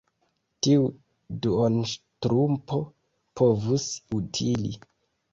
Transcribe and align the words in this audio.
Tiu 0.67 0.85
duonŝtrumpo 1.43 2.79
povus 3.41 3.85
utili. 4.21 4.73